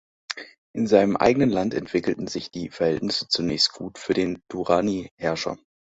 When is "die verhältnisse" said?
2.49-3.27